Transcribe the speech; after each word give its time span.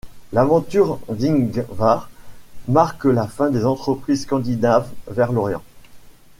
L'aventure 0.33 0.97
d'Ingvar 1.09 2.09
marque 2.67 3.05
la 3.05 3.27
fin 3.27 3.51
des 3.51 3.67
entreprises 3.67 4.23
scandinaves 4.23 4.89
vers 5.07 5.31
l'Orient. 5.31 5.61